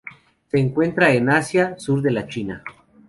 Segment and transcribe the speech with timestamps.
[0.47, 2.63] Se encuentran en Asia: sur de la China.